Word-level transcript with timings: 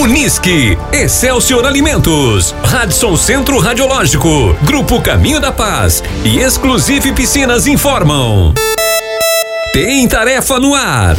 Unisque, 0.00 0.78
Excelsior 0.94 1.66
Alimentos, 1.66 2.54
Radisson 2.64 3.18
Centro 3.18 3.58
Radiológico, 3.58 4.56
Grupo 4.62 4.98
Caminho 5.02 5.38
da 5.38 5.52
Paz 5.52 6.02
e 6.24 6.38
Exclusive 6.38 7.12
Piscinas 7.12 7.66
informam. 7.66 8.54
Tem 9.74 10.08
tarefa 10.08 10.58
no 10.58 10.74
ar. 10.74 11.16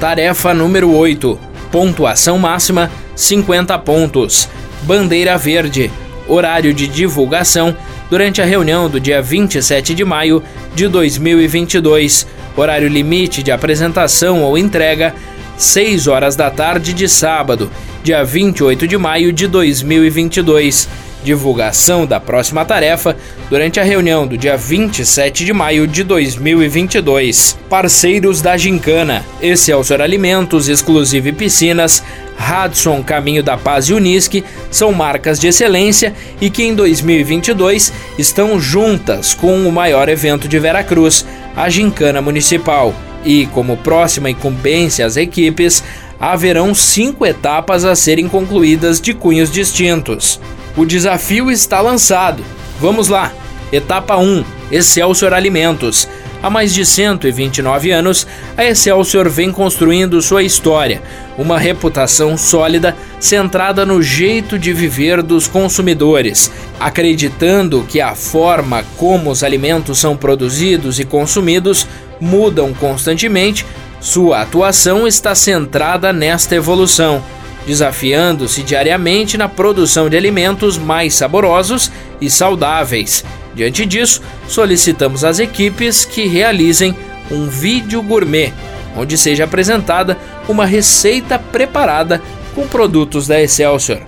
Tarefa 0.00 0.52
número 0.52 0.92
8. 0.92 1.38
Pontuação 1.70 2.36
máxima 2.36 2.90
50 3.14 3.78
pontos. 3.78 4.48
Bandeira 4.82 5.38
verde. 5.38 5.88
Horário 6.26 6.74
de 6.74 6.88
divulgação 6.88 7.76
durante 8.10 8.42
a 8.42 8.44
reunião 8.44 8.90
do 8.90 8.98
dia 8.98 9.22
27 9.22 9.94
de 9.94 10.04
maio 10.04 10.42
de 10.74 10.88
2022. 10.88 12.26
Horário 12.56 12.88
limite 12.88 13.40
de 13.40 13.52
apresentação 13.52 14.42
ou 14.42 14.58
entrega 14.58 15.14
6 15.60 16.06
horas 16.06 16.34
da 16.34 16.50
tarde 16.50 16.94
de 16.94 17.06
sábado, 17.06 17.70
dia 18.02 18.24
28 18.24 18.88
de 18.88 18.96
maio 18.96 19.30
de 19.30 19.46
2022. 19.46 20.88
Divulgação 21.22 22.06
da 22.06 22.18
próxima 22.18 22.64
tarefa 22.64 23.14
durante 23.50 23.78
a 23.78 23.82
reunião 23.82 24.26
do 24.26 24.38
dia 24.38 24.56
27 24.56 25.44
de 25.44 25.52
maio 25.52 25.86
de 25.86 26.02
2022. 26.02 27.58
Parceiros 27.68 28.40
da 28.40 28.56
Gincana: 28.56 29.22
Excelsior 29.42 30.00
Alimentos, 30.00 30.66
Exclusive 30.66 31.30
Piscinas, 31.32 32.02
Radson 32.38 33.02
Caminho 33.02 33.42
da 33.42 33.58
Paz 33.58 33.90
e 33.90 33.92
Unisque 33.92 34.42
são 34.70 34.92
marcas 34.92 35.38
de 35.38 35.48
excelência 35.48 36.14
e 36.40 36.48
que 36.48 36.62
em 36.62 36.74
2022 36.74 37.92
estão 38.18 38.58
juntas 38.58 39.34
com 39.34 39.68
o 39.68 39.70
maior 39.70 40.08
evento 40.08 40.48
de 40.48 40.58
Veracruz, 40.58 41.26
a 41.54 41.68
Gincana 41.68 42.22
Municipal. 42.22 42.94
E 43.24 43.46
como 43.46 43.76
próxima 43.76 44.30
incumbência 44.30 45.04
às 45.04 45.16
equipes, 45.16 45.84
haverão 46.18 46.74
cinco 46.74 47.24
etapas 47.24 47.84
a 47.84 47.94
serem 47.94 48.28
concluídas 48.28 49.00
de 49.00 49.14
cunhos 49.14 49.50
distintos. 49.50 50.40
O 50.76 50.84
desafio 50.84 51.50
está 51.50 51.80
lançado. 51.80 52.44
Vamos 52.80 53.08
lá! 53.08 53.32
Etapa 53.72 54.16
1: 54.16 54.44
Excelsior 54.70 55.32
Alimentos. 55.32 56.08
Há 56.42 56.48
mais 56.48 56.72
de 56.72 56.86
129 56.86 57.90
anos, 57.90 58.26
a 58.56 58.64
Excelsior 58.64 59.28
vem 59.28 59.52
construindo 59.52 60.22
sua 60.22 60.42
história, 60.42 61.02
uma 61.36 61.58
reputação 61.58 62.36
sólida 62.38 62.96
centrada 63.18 63.84
no 63.84 64.02
jeito 64.02 64.58
de 64.58 64.72
viver 64.72 65.22
dos 65.22 65.46
consumidores, 65.46 66.50
acreditando 66.80 67.84
que 67.86 68.00
a 68.00 68.14
forma 68.14 68.82
como 68.96 69.30
os 69.30 69.44
alimentos 69.44 69.98
são 69.98 70.16
produzidos 70.16 70.98
e 70.98 71.04
consumidos 71.04 71.86
mudam 72.20 72.74
constantemente, 72.74 73.64
sua 74.00 74.42
atuação 74.42 75.06
está 75.06 75.34
centrada 75.34 76.12
nesta 76.12 76.54
evolução, 76.54 77.22
desafiando-se 77.66 78.62
diariamente 78.62 79.36
na 79.36 79.48
produção 79.48 80.08
de 80.08 80.16
alimentos 80.16 80.78
mais 80.78 81.14
saborosos 81.14 81.90
e 82.20 82.30
saudáveis. 82.30 83.24
Diante 83.54 83.84
disso, 83.84 84.22
solicitamos 84.48 85.24
às 85.24 85.38
equipes 85.38 86.04
que 86.04 86.26
realizem 86.26 86.96
um 87.30 87.48
vídeo 87.48 88.02
gourmet, 88.02 88.52
onde 88.96 89.18
seja 89.18 89.44
apresentada 89.44 90.16
uma 90.48 90.64
receita 90.64 91.38
preparada 91.38 92.22
com 92.54 92.66
produtos 92.66 93.26
da 93.26 93.40
Excelsior. 93.40 94.00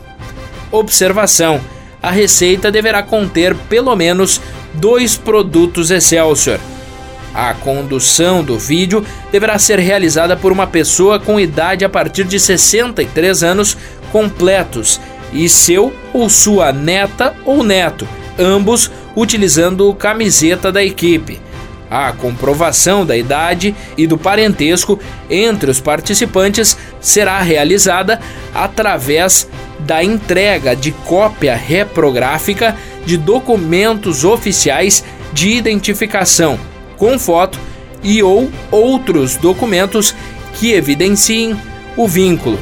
Observação: 0.71 1.61
a 2.03 2.11
receita 2.11 2.71
deverá 2.71 3.03
conter 3.03 3.55
pelo 3.69 3.95
menos 3.95 4.41
dois 4.75 5.17
produtos 5.17 5.91
Excelsior 5.91 6.59
a 7.35 7.55
condução 7.55 8.45
do 8.45 8.59
vídeo 8.59 9.05
deverá 9.31 9.59
ser 9.59 9.79
realizada 9.79 10.37
por 10.37 10.53
uma 10.53 10.67
pessoa 10.67 11.19
com 11.19 11.41
idade 11.41 11.85
a 11.85 11.89
partir 11.89 12.25
de 12.25 12.39
63 12.39 13.43
anos 13.43 13.77
completos 14.11 15.01
e 15.33 15.49
seu 15.49 15.93
ou 16.13 16.29
sua 16.29 16.73
neta 16.73 17.35
ou 17.45 17.63
neto, 17.63 18.07
ambos 18.39 18.91
utilizando 19.17 19.93
camiseta 19.95 20.71
da 20.71 20.85
equipe. 20.85 21.41
A 21.91 22.13
comprovação 22.13 23.05
da 23.05 23.17
idade 23.17 23.75
e 23.99 24.07
do 24.07 24.17
parentesco 24.17 24.99
entre 25.29 25.71
os 25.71 25.79
participantes 25.81 26.77
será 27.01 27.41
realizada 27.41 28.19
através 28.55 29.47
da 29.79 30.03
entrega 30.03 30.75
de 30.75 30.93
cópia 30.93 31.55
reprográfica 31.55 32.77
de 33.05 33.17
documentos 33.17 34.25
oficiais 34.25 35.05
de 35.35 35.51
identificação 35.51 36.72
com 37.03 37.19
foto 37.19 37.59
e 38.01 38.23
ou 38.23 38.49
outros 38.71 39.35
documentos 39.37 40.15
que 40.55 40.73
evidenciem 40.73 41.57
o 41.97 42.07
vínculo. 42.07 42.57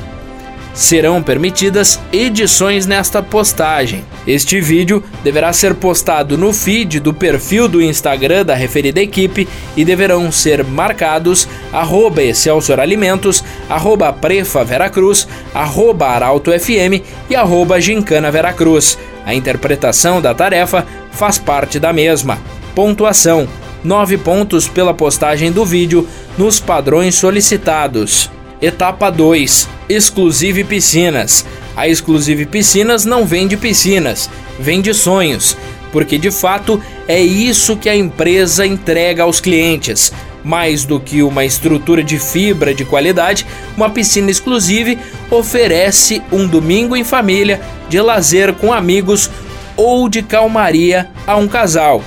Serão 0.73 1.23
permitidas 1.23 2.01
edições 2.11 2.87
nesta 2.87 3.23
postagem. 3.23 4.03
Este 4.27 4.59
vídeo 4.59 5.05
deverá 5.23 5.53
ser 5.53 5.75
postado 5.75 6.39
no 6.39 6.55
feed 6.55 7.01
do 7.01 7.12
perfil 7.12 7.69
do 7.69 7.83
Instagram 7.83 8.43
da 8.47 8.55
referida 8.55 8.99
equipe 8.99 9.47
e 9.77 9.84
deverão 9.84 10.33
ser 10.33 10.65
marcados 10.65 11.47
arroba 11.71 12.22
Excelsior 12.22 12.81
Alimentos, 12.81 13.45
arroba 13.69 14.11
Prefa 14.11 14.65
Veracruz, 14.65 15.28
arroba 15.53 16.07
Arauto 16.07 16.51
FM 16.51 17.05
e 17.28 17.37
arroba 17.37 17.78
Gincana 17.78 18.31
Veracruz. 18.31 18.97
A 19.27 19.34
interpretação 19.34 20.19
da 20.19 20.33
tarefa 20.33 20.87
faz 21.12 21.37
parte 21.37 21.78
da 21.78 21.93
mesma. 21.93 22.39
Pontuação 22.75 23.47
9 23.82 24.18
pontos 24.18 24.68
pela 24.68 24.92
postagem 24.92 25.50
do 25.50 25.64
vídeo 25.64 26.06
nos 26.36 26.60
padrões 26.60 27.14
solicitados. 27.14 28.30
Etapa 28.60 29.10
2: 29.10 29.68
Exclusive 29.88 30.64
Piscinas. 30.64 31.46
A 31.76 31.88
Exclusive 31.88 32.44
Piscinas 32.44 33.04
não 33.04 33.24
vende 33.24 33.56
piscinas, 33.56 34.28
vende 34.58 34.92
sonhos, 34.92 35.56
porque 35.92 36.18
de 36.18 36.30
fato 36.30 36.82
é 37.08 37.18
isso 37.20 37.76
que 37.76 37.88
a 37.88 37.96
empresa 37.96 38.66
entrega 38.66 39.22
aos 39.22 39.41
clientes. 39.41 40.12
Mais 40.44 40.84
do 40.84 40.98
que 40.98 41.22
uma 41.22 41.44
estrutura 41.44 42.02
de 42.02 42.18
fibra 42.18 42.74
de 42.74 42.84
qualidade, 42.84 43.47
uma 43.76 43.91
piscina 43.91 44.30
exclusive 44.30 44.98
oferece 45.30 46.22
um 46.32 46.47
domingo 46.47 46.97
em 46.97 47.04
família, 47.04 47.60
de 47.88 48.00
lazer 48.00 48.54
com 48.54 48.72
amigos 48.72 49.30
ou 49.76 50.08
de 50.08 50.22
calmaria 50.22 51.10
a 51.26 51.36
um 51.36 51.48
casal. 51.48 52.02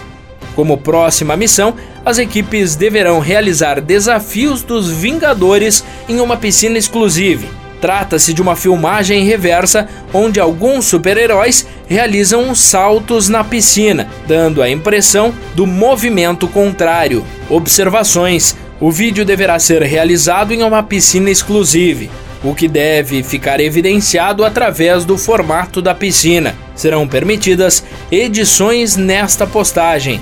Como 0.56 0.78
próxima 0.78 1.36
missão, 1.36 1.74
as 2.06 2.18
equipes 2.18 2.76
deverão 2.76 3.20
realizar 3.20 3.82
desafios 3.82 4.62
dos 4.62 4.90
Vingadores 4.90 5.84
em 6.08 6.20
uma 6.20 6.38
piscina 6.38 6.78
exclusiva. 6.78 7.48
Trata-se 7.82 8.34
de 8.34 8.42
uma 8.42 8.56
filmagem 8.56 9.26
reversa 9.26 9.90
onde 10.14 10.40
alguns 10.40 10.86
super-heróis 10.86 11.68
realizam 11.86 12.56
saltos 12.56 13.28
na 13.28 13.44
piscina, 13.44 14.08
dando 14.26 14.62
a 14.62 14.70
impressão 14.70 15.34
do 15.54 15.68
movimento 15.68 16.48
contrário. 16.48 17.26
Observações: 17.50 18.56
o 18.80 18.90
vídeo 18.90 19.26
deverá 19.26 19.60
ser 19.60 19.82
realizado 19.82 20.54
em 20.54 20.64
uma 20.64 20.82
piscina 20.82 21.30
exclusiva, 21.30 22.10
o 22.42 22.56
que 22.56 22.70
deve 22.70 23.22
ficar 23.22 23.60
evidenciado 23.60 24.46
através 24.46 25.04
do 25.04 25.18
formato 25.18 25.82
da 25.82 25.94
piscina. 25.94 26.56
Serão 26.76 27.06
permitidas 27.06 27.84
edições 28.10 28.96
nesta 28.96 29.46
postagem 29.46 30.22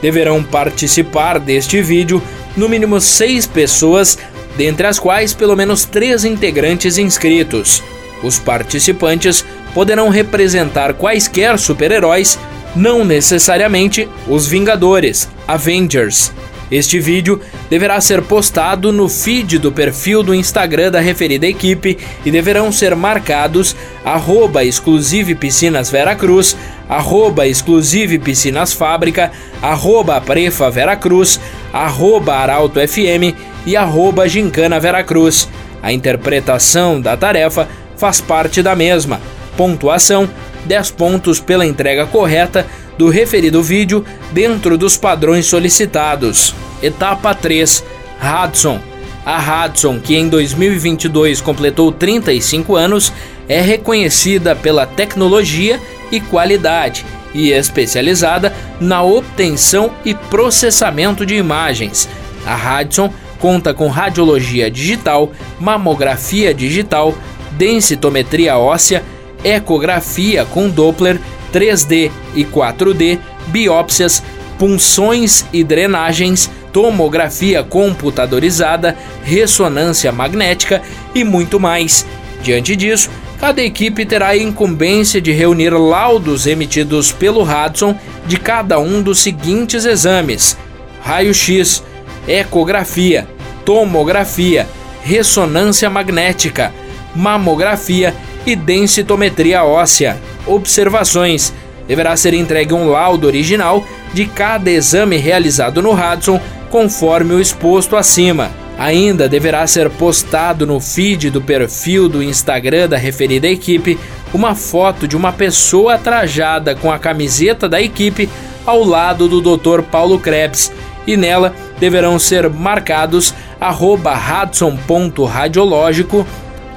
deverão 0.00 0.42
participar 0.42 1.38
deste 1.38 1.80
vídeo 1.82 2.22
no 2.56 2.68
mínimo 2.68 3.00
seis 3.00 3.46
pessoas, 3.46 4.18
dentre 4.56 4.86
as 4.86 4.98
quais 4.98 5.32
pelo 5.32 5.56
menos 5.56 5.84
três 5.84 6.24
integrantes 6.24 6.98
inscritos. 6.98 7.82
Os 8.22 8.38
participantes 8.38 9.44
poderão 9.74 10.08
representar 10.08 10.94
quaisquer 10.94 11.58
super-heróis, 11.58 12.38
não 12.74 13.04
necessariamente 13.04 14.08
os 14.26 14.46
Vingadores, 14.46 15.28
Avengers. 15.46 16.32
Este 16.70 17.00
vídeo 17.00 17.40
deverá 17.70 18.00
ser 18.00 18.22
postado 18.22 18.92
no 18.92 19.08
feed 19.08 19.58
do 19.58 19.72
perfil 19.72 20.22
do 20.22 20.34
Instagram 20.34 20.90
da 20.90 21.00
referida 21.00 21.46
equipe 21.46 21.96
e 22.24 22.30
deverão 22.30 22.70
ser 22.70 22.94
marcados 22.94 23.74
arroba 24.04 24.64
exclusive 24.64 25.34
piscinas 25.34 25.90
Veracruz, 25.90 26.56
arroba 26.88 27.46
exclusive 27.46 28.18
piscinas 28.18 28.72
fábrica, 28.72 29.32
arroba 29.62 30.20
prefa 30.20 30.70
Veracruz, 30.70 31.40
arroba 31.72 32.34
arauto 32.34 32.80
FM 32.80 33.34
e 33.66 33.76
arroba 33.76 34.28
gincana 34.28 34.78
Veracruz. 34.78 35.48
A 35.82 35.92
interpretação 35.92 37.00
da 37.00 37.16
tarefa 37.16 37.68
faz 37.96 38.20
parte 38.20 38.62
da 38.62 38.74
mesma. 38.74 39.20
Pontuação 39.56 40.28
10 40.64 40.90
pontos 40.92 41.40
pela 41.40 41.66
entrega 41.66 42.06
correta 42.06 42.66
do 42.98 43.08
referido 43.08 43.62
vídeo 43.62 44.04
dentro 44.32 44.76
dos 44.76 44.96
padrões 44.96 45.46
solicitados. 45.46 46.54
Etapa 46.82 47.34
3: 47.34 47.84
Hudson. 48.20 48.80
A 49.24 49.66
Hudson, 49.66 50.00
que 50.00 50.16
em 50.16 50.28
2022 50.28 51.40
completou 51.40 51.92
35 51.92 52.76
anos, 52.76 53.12
é 53.48 53.60
reconhecida 53.60 54.56
pela 54.56 54.86
tecnologia 54.86 55.78
e 56.10 56.20
qualidade 56.20 57.04
e 57.34 57.50
especializada 57.52 58.54
na 58.80 59.02
obtenção 59.02 59.90
e 60.04 60.14
processamento 60.14 61.26
de 61.26 61.34
imagens. 61.34 62.08
A 62.46 62.80
Hudson 62.80 63.12
conta 63.38 63.74
com 63.74 63.88
radiologia 63.88 64.70
digital, 64.70 65.30
mamografia 65.60 66.54
digital, 66.54 67.14
densitometria 67.52 68.56
óssea, 68.56 69.04
ecografia 69.44 70.44
com 70.46 70.68
Doppler, 70.68 71.20
3D 71.52 72.10
e 72.34 72.44
4D, 72.44 73.18
biópsias, 73.48 74.22
punções 74.58 75.46
e 75.52 75.62
drenagens, 75.62 76.50
tomografia 76.72 77.62
computadorizada, 77.62 78.96
ressonância 79.22 80.12
magnética 80.12 80.82
e 81.14 81.24
muito 81.24 81.58
mais. 81.58 82.04
Diante 82.42 82.76
disso, 82.76 83.10
cada 83.40 83.62
equipe 83.62 84.04
terá 84.04 84.28
a 84.28 84.36
incumbência 84.36 85.20
de 85.20 85.32
reunir 85.32 85.70
laudos 85.70 86.46
emitidos 86.46 87.12
pelo 87.12 87.42
Hudson 87.42 87.96
de 88.26 88.36
cada 88.36 88.78
um 88.78 89.02
dos 89.02 89.20
seguintes 89.20 89.84
exames: 89.84 90.56
raio-x, 91.02 91.82
ecografia, 92.26 93.26
tomografia, 93.64 94.66
ressonância 95.02 95.88
magnética, 95.88 96.72
mamografia 97.14 98.14
e 98.44 98.54
densitometria 98.54 99.64
óssea. 99.64 100.16
Observações: 100.48 101.52
deverá 101.86 102.16
ser 102.16 102.34
entregue 102.34 102.74
um 102.74 102.88
laudo 102.88 103.26
original 103.26 103.84
de 104.12 104.26
cada 104.26 104.70
exame 104.70 105.16
realizado 105.16 105.80
no 105.80 105.92
Hudson, 105.92 106.40
conforme 106.70 107.34
o 107.34 107.40
exposto 107.40 107.96
acima. 107.96 108.50
Ainda 108.78 109.28
deverá 109.28 109.66
ser 109.66 109.90
postado 109.90 110.66
no 110.66 110.80
feed 110.80 111.30
do 111.30 111.42
perfil 111.42 112.08
do 112.08 112.22
Instagram 112.22 112.88
da 112.88 112.96
referida 112.96 113.48
equipe 113.48 113.98
uma 114.32 114.54
foto 114.54 115.08
de 115.08 115.16
uma 115.16 115.32
pessoa 115.32 115.98
trajada 115.98 116.74
com 116.74 116.92
a 116.92 116.98
camiseta 116.98 117.66
da 117.68 117.80
equipe 117.80 118.28
ao 118.64 118.84
lado 118.84 119.28
do 119.28 119.40
Dr. 119.40 119.82
Paulo 119.82 120.18
Krebs 120.18 120.72
e 121.06 121.16
nela 121.16 121.54
deverão 121.80 122.18
ser 122.18 122.50
marcados 122.50 123.32
arroba 123.58 124.14
Hudson.radiológico, 124.14 126.26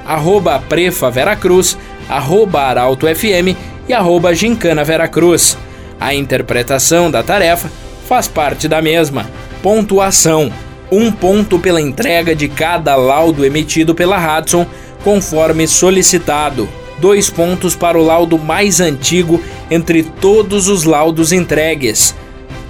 arroba 0.06 0.58
Prefa 0.58 1.10
Veracruz, 1.10 1.76
arroba 2.12 2.60
Arauto 2.60 3.06
FM 3.06 3.56
e 3.88 3.92
arroba 3.92 4.34
Gincana 4.34 4.84
Veracruz. 4.84 5.56
A 5.98 6.14
interpretação 6.14 7.10
da 7.10 7.22
tarefa 7.22 7.70
faz 8.06 8.28
parte 8.28 8.68
da 8.68 8.82
mesma. 8.82 9.30
Pontuação: 9.62 10.52
um 10.90 11.10
ponto 11.10 11.58
pela 11.58 11.80
entrega 11.80 12.34
de 12.34 12.48
cada 12.48 12.94
laudo 12.96 13.44
emitido 13.44 13.94
pela 13.94 14.38
Hudson, 14.38 14.66
conforme 15.02 15.66
solicitado. 15.66 16.68
Dois 16.98 17.30
pontos 17.30 17.74
para 17.74 17.98
o 17.98 18.04
laudo 18.04 18.38
mais 18.38 18.80
antigo 18.80 19.40
entre 19.70 20.02
todos 20.02 20.68
os 20.68 20.84
laudos 20.84 21.32
entregues. 21.32 22.14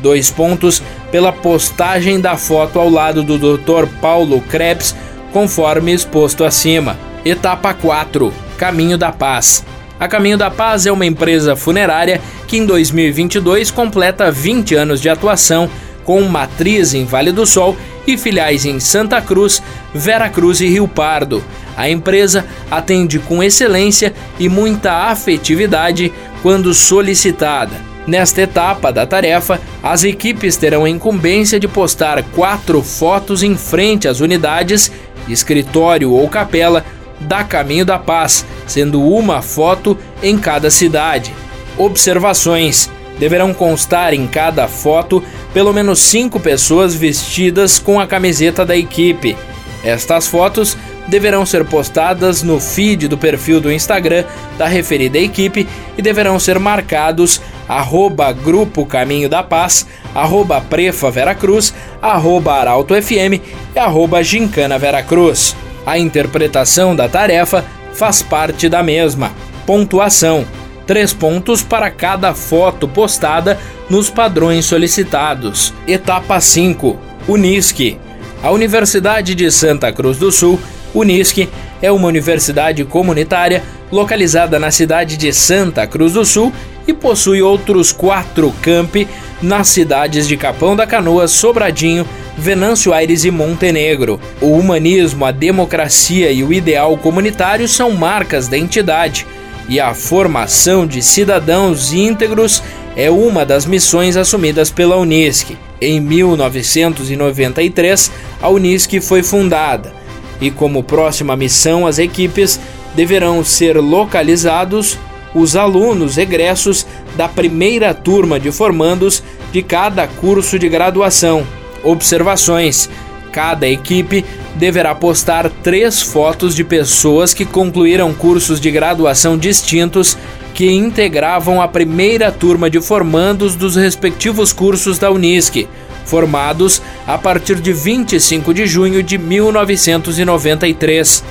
Dois 0.00 0.31
pontos 0.31 0.83
pela 1.11 1.33
postagem 1.33 2.21
da 2.21 2.37
foto 2.37 2.79
ao 2.79 2.89
lado 2.89 3.23
do 3.23 3.37
Dr. 3.37 3.87
Paulo 4.00 4.41
Krebs, 4.41 4.97
conforme 5.33 5.93
exposto 5.93 6.44
acima. 6.44 6.97
Etapa 7.25 7.75
4: 7.75 8.33
Caminho 8.62 8.97
da 8.97 9.11
Paz. 9.11 9.64
A 9.99 10.06
Caminho 10.06 10.38
da 10.38 10.49
Paz 10.49 10.87
é 10.87 10.93
uma 10.93 11.05
empresa 11.05 11.56
funerária 11.56 12.20
que 12.47 12.56
em 12.56 12.64
2022 12.64 13.73
completa 13.73 14.31
20 14.31 14.76
anos 14.76 15.00
de 15.00 15.09
atuação, 15.09 15.69
com 16.05 16.23
matriz 16.23 16.94
em 16.94 17.05
Vale 17.05 17.32
do 17.32 17.44
Sol 17.44 17.76
e 18.06 18.17
filiais 18.17 18.64
em 18.64 18.79
Santa 18.79 19.20
Cruz, 19.20 19.61
Vera 19.93 20.29
Cruz 20.29 20.61
e 20.61 20.69
Rio 20.69 20.87
Pardo. 20.87 21.43
A 21.76 21.91
empresa 21.91 22.47
atende 22.70 23.19
com 23.19 23.43
excelência 23.43 24.14
e 24.38 24.49
muita 24.49 25.08
afetividade 25.08 26.12
quando 26.41 26.73
solicitada. 26.73 27.75
Nesta 28.06 28.43
etapa 28.43 28.93
da 28.93 29.05
tarefa, 29.05 29.61
as 29.82 30.05
equipes 30.05 30.56
terão 30.56 30.85
a 30.85 30.88
incumbência 30.88 31.58
de 31.58 31.67
postar 31.67 32.23
quatro 32.31 32.81
fotos 32.81 33.43
em 33.43 33.56
frente 33.56 34.06
às 34.06 34.20
unidades, 34.20 34.93
escritório 35.29 36.12
ou 36.12 36.29
capela 36.29 36.85
da 37.22 37.44
Caminho 37.44 37.84
da 37.84 37.98
Paz, 37.98 38.44
sendo 38.66 39.02
uma 39.02 39.42
foto 39.42 39.96
em 40.22 40.36
cada 40.38 40.70
cidade. 40.70 41.34
Observações: 41.76 42.90
deverão 43.19 43.54
constar 43.54 44.12
em 44.12 44.26
cada 44.26 44.69
foto 44.69 45.22
pelo 45.54 45.72
menos 45.72 46.00
cinco 46.00 46.40
pessoas 46.40 46.94
vestidas 46.94 47.78
com 47.78 48.00
a 48.00 48.06
camiseta 48.06 48.64
da 48.64 48.76
equipe. 48.76 49.36
Estas 49.84 50.26
fotos 50.26 50.76
deverão 51.08 51.44
ser 51.44 51.64
postadas 51.64 52.42
no 52.42 52.60
feed 52.60 53.08
do 53.08 53.19
perfil 53.19 53.60
do 53.60 53.72
Instagram 53.72 54.24
da 54.56 54.66
referida 54.66 55.19
equipe 55.19 55.66
e 55.98 56.02
deverão 56.02 56.38
ser 56.38 56.58
marcados 56.58 57.40
arroba 57.69 58.32
Grupo 58.32 58.84
Caminho 58.84 59.28
da 59.28 59.42
Paz, 59.42 59.86
arroba 60.14 60.60
Prefa 60.60 61.10
Veracruz, 61.10 61.74
arroba 62.00 62.54
Arauto 62.54 62.94
FM 62.94 63.40
e 63.74 63.78
arroba 63.78 64.22
Gincana 64.22 64.78
Veracruz. 64.78 65.56
A 65.84 65.99
interpretação 65.99 66.94
da 66.94 67.08
tarefa 67.08 67.64
faz 67.93 68.23
parte 68.23 68.69
da 68.69 68.82
mesma. 68.82 69.32
Pontuação: 69.67 70.44
3 70.87 71.12
pontos 71.12 71.62
para 71.62 71.90
cada 71.90 72.34
foto 72.34 72.87
postada 72.87 73.58
nos 73.90 74.11
padrões 74.11 74.64
solicitados. 74.64 75.73
Etapa 75.87 76.40
5: 76.40 76.96
Unisque. 77.29 77.99
A 78.43 78.50
Universidade 78.50 79.34
de 79.34 79.50
Santa 79.50 79.93
Cruz 79.93 80.19
do 80.19 80.32
Sul, 80.32 80.58
Unisque, 80.93 81.49
é 81.81 81.93
uma 81.93 82.08
universidade 82.08 82.84
comunitária 82.84 83.62
localizada 83.90 84.58
na 84.58 84.70
cidade 84.70 85.17
de 85.17 85.32
Santa 85.32 85.87
Cruz 85.87 86.14
do 86.14 86.25
Sul 86.25 86.52
e 86.87 86.93
possui 86.93 87.43
outros 87.43 87.93
quatro 87.93 88.52
campi 88.61 89.06
nas 89.40 89.69
cidades 89.69 90.26
de 90.26 90.37
Capão 90.37 90.75
da 90.75 90.87
Canoa, 90.87 91.29
Sobradinho, 91.29 92.06
Venâncio 92.37 92.93
Aires 92.93 93.25
e 93.25 93.31
Montenegro. 93.31 94.20
O 94.40 94.50
humanismo, 94.52 95.25
a 95.25 95.31
democracia 95.31 96.32
e 96.32 96.43
o 96.43 96.52
ideal 96.52 96.96
comunitário 96.96 97.69
são 97.69 97.93
marcas 97.93 98.49
da 98.49 98.58
entidade, 98.58 99.25
e 99.69 99.79
a 99.79 99.94
formação 99.94 100.84
de 100.87 101.00
cidadãos 101.02 101.93
íntegros 101.93 102.61
é 102.96 103.08
uma 103.11 103.44
das 103.44 103.67
missões 103.67 104.17
assumidas 104.17 104.70
pela 104.70 104.96
Unisc. 104.96 105.56
Em 105.81 106.00
1993, 106.00 108.11
a 108.40 108.49
Unisc 108.49 109.00
foi 109.00 109.23
fundada, 109.23 109.93
e 110.40 110.50
como 110.50 110.82
próxima 110.82 111.37
missão, 111.37 111.87
as 111.87 111.99
equipes 111.99 112.58
deverão 112.94 113.44
ser 113.44 113.76
localizados 113.79 114.99
os 115.34 115.56
alunos 115.56 116.19
egressos 116.19 116.87
da 117.17 117.26
primeira 117.29 117.94
turma 117.94 118.38
de 118.38 118.52
formandos 118.52 119.23
de 119.50 119.62
cada 119.62 120.06
curso 120.06 120.58
de 120.58 120.69
graduação 120.69 121.46
observações. 121.82 122.88
Cada 123.32 123.67
equipe 123.67 124.25
deverá 124.55 124.94
postar 124.94 125.49
três 125.62 126.02
fotos 126.02 126.55
de 126.55 126.62
pessoas 126.62 127.32
que 127.32 127.46
concluíram 127.46 128.12
cursos 128.12 128.60
de 128.60 128.70
graduação 128.70 129.39
distintos 129.39 130.19
que 130.55 130.70
integravam 130.70 131.62
a 131.62 131.69
primeira 131.69 132.31
turma 132.31 132.69
de 132.69 132.79
formandos 132.81 133.56
dos 133.56 133.74
respectivos 133.74 134.53
cursos 134.53 134.98
da 134.98 135.10
Unisc, 135.10 135.67
formados 136.05 136.82
a 137.06 137.17
partir 137.17 137.55
de 137.56 137.72
25 137.72 138.53
de 138.53 138.67
junho 138.67 139.03
de 139.03 139.17
1993. 139.17 141.24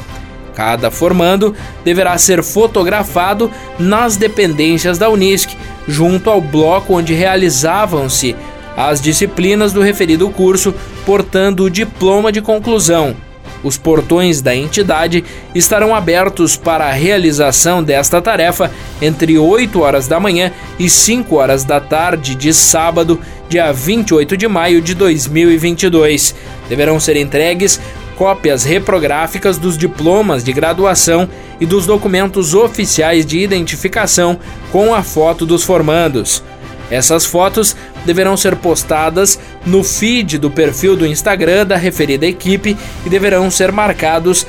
Cada 0.55 0.89
formando 0.91 1.55
deverá 1.83 2.17
ser 2.17 2.43
fotografado 2.43 3.49
nas 3.79 4.17
dependências 4.17 4.97
da 4.97 5.09
Unisc, 5.09 5.51
junto 5.87 6.29
ao 6.29 6.41
bloco 6.41 6.95
onde 6.95 7.13
realizavam-se 7.13 8.35
as 8.75 9.01
disciplinas 9.01 9.73
do 9.73 9.81
referido 9.81 10.29
curso, 10.29 10.73
portando 11.05 11.63
o 11.63 11.69
diploma 11.69 12.31
de 12.31 12.41
conclusão. 12.41 13.15
Os 13.63 13.77
portões 13.77 14.41
da 14.41 14.55
entidade 14.55 15.23
estarão 15.53 15.93
abertos 15.93 16.57
para 16.57 16.85
a 16.85 16.91
realização 16.91 17.83
desta 17.83 18.21
tarefa 18.21 18.71
entre 19.01 19.37
8 19.37 19.79
horas 19.79 20.07
da 20.07 20.19
manhã 20.19 20.51
e 20.79 20.89
5 20.89 21.35
horas 21.35 21.63
da 21.63 21.79
tarde 21.79 22.33
de 22.33 22.53
sábado, 22.53 23.19
dia 23.47 23.71
28 23.71 24.35
de 24.35 24.47
maio 24.47 24.81
de 24.81 24.95
2022. 24.95 26.33
Deverão 26.67 26.99
ser 26.99 27.17
entregues 27.17 27.79
cópias 28.21 28.63
reprográficas 28.63 29.57
dos 29.57 29.75
diplomas 29.77 30.43
de 30.43 30.53
graduação 30.53 31.27
e 31.59 31.65
dos 31.65 31.87
documentos 31.87 32.53
oficiais 32.53 33.25
de 33.25 33.39
identificação 33.39 34.39
com 34.71 34.93
a 34.93 35.01
foto 35.01 35.43
dos 35.43 35.63
formandos. 35.63 36.43
Essas 36.91 37.25
fotos 37.25 37.75
deverão 38.05 38.35
ser 38.35 38.57
postadas 38.57 39.39
no 39.65 39.81
feed 39.81 40.37
do 40.37 40.51
perfil 40.51 40.97
do 40.97 41.07
Instagram 41.07 41.65
da 41.65 41.77
referida 41.77 42.27
equipe 42.27 42.77
e 43.05 43.09
deverão 43.09 43.49
ser 43.49 43.71
marcados 43.71 44.45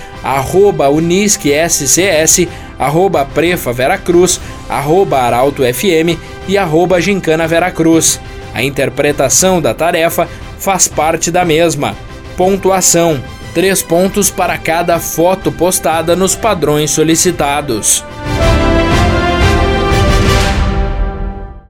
uniscscs, 0.93 2.49
arroba 2.77 3.25
prefa 3.25 3.73
Veracruz, 3.73 4.41
arroba 4.69 5.21
arauto 5.21 5.63
FM 5.63 6.19
e 6.49 6.59
arroba 6.59 7.01
gincana 7.01 7.47
Veracruz. 7.47 8.21
A 8.53 8.63
interpretação 8.63 9.63
da 9.63 9.73
tarefa 9.73 10.29
faz 10.59 10.89
parte 10.89 11.31
da 11.31 11.45
mesma. 11.45 11.97
Pontuação: 12.37 13.23
3 13.55 13.83
pontos 13.83 14.31
para 14.31 14.59
cada 14.59 14.99
foto 14.99 15.53
postada 15.53 16.17
nos 16.17 16.35
padrões 16.35 16.91
solicitados. 16.91 18.05